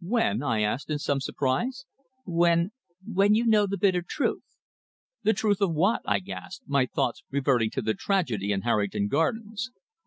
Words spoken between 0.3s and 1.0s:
I asked, in